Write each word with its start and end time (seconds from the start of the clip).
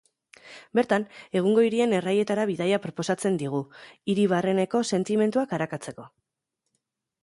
Bertan, 0.79 1.03
egungo 1.41 1.65
hirien 1.65 1.93
erraietara 1.99 2.47
bidaia 2.53 2.81
proposatzen 2.87 3.39
digu, 3.45 3.63
hiri 4.15 4.27
barreneko 4.35 4.85
sentimenduak 4.95 5.59
arakatzeko. 5.61 6.13